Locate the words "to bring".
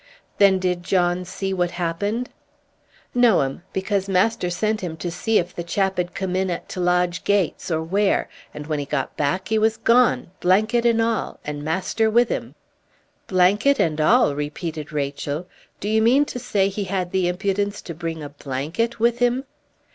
17.83-18.23